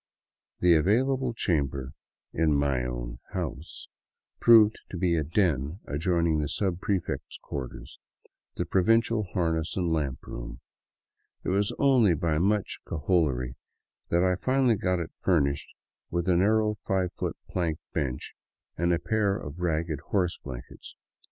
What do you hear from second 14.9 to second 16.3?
it furnished with